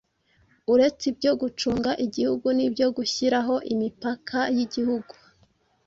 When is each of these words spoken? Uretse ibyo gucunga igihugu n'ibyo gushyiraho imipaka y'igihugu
Uretse 0.73 1.03
ibyo 1.11 1.31
gucunga 1.41 1.91
igihugu 2.05 2.47
n'ibyo 2.57 2.87
gushyiraho 2.97 3.55
imipaka 3.73 4.37
y'igihugu 4.55 5.13